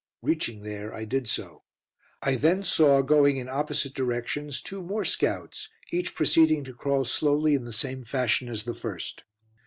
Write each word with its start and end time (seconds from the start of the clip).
Reaching 0.23 0.63
there, 0.63 0.95
I 0.95 1.05
did 1.05 1.29
so. 1.29 1.61
I 2.23 2.33
then 2.33 2.63
saw, 2.63 3.03
going 3.03 3.37
in 3.37 3.47
opposite 3.47 3.93
directions, 3.93 4.59
two 4.59 4.81
more 4.81 5.05
scouts, 5.05 5.69
each 5.91 6.15
proceeding 6.15 6.63
to 6.63 6.73
crawl 6.73 7.05
slowly 7.05 7.53
in 7.53 7.65
the 7.65 7.71
same 7.71 8.03
fashion 8.03 8.49
as 8.49 8.63
the 8.63 8.73
first. 8.73 9.21